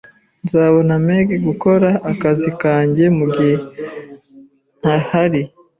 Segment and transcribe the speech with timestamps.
[0.43, 3.55] Nzabona Meg gukora akazi kanjye mugihe
[4.79, 5.41] ntahari